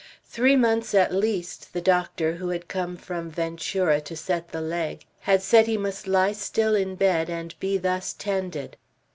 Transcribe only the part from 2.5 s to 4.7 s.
come from Ventura to set the